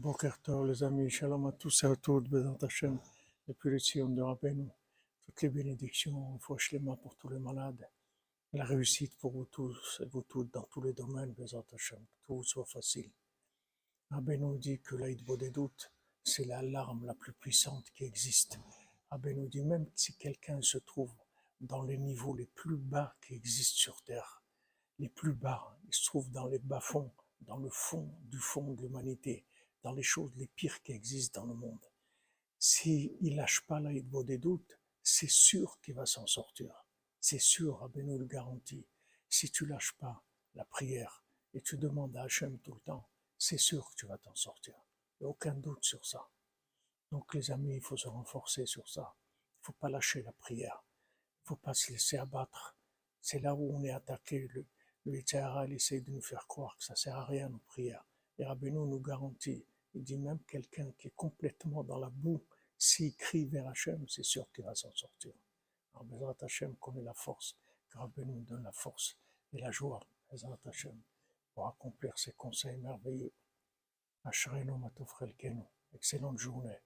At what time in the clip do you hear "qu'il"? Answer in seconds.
35.80-35.94, 64.52-64.64